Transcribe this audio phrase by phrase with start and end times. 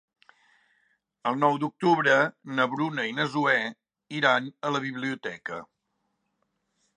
[1.31, 2.15] El nou d'octubre
[2.59, 3.59] na Bruna i na Zoè
[4.21, 5.61] iran a la biblioteca.